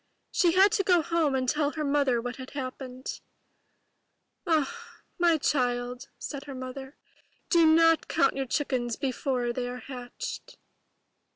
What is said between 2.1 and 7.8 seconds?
what had happened. ''Ah, my child,'* said the Mother, ''do